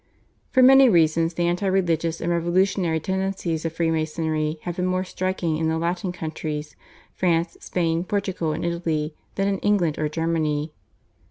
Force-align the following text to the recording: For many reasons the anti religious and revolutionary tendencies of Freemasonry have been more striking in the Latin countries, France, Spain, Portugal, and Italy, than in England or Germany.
For 0.49 0.63
many 0.63 0.89
reasons 0.89 1.35
the 1.35 1.45
anti 1.45 1.67
religious 1.67 2.21
and 2.21 2.31
revolutionary 2.31 2.99
tendencies 2.99 3.65
of 3.65 3.73
Freemasonry 3.73 4.57
have 4.63 4.77
been 4.77 4.87
more 4.87 5.03
striking 5.03 5.57
in 5.57 5.69
the 5.69 5.77
Latin 5.77 6.11
countries, 6.11 6.75
France, 7.13 7.55
Spain, 7.59 8.03
Portugal, 8.03 8.51
and 8.51 8.65
Italy, 8.65 9.13
than 9.35 9.47
in 9.47 9.59
England 9.59 9.99
or 9.99 10.09
Germany. 10.09 10.73